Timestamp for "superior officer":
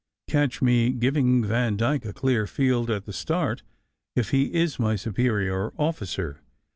4.95-6.39